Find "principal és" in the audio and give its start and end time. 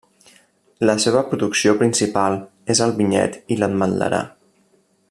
1.83-2.83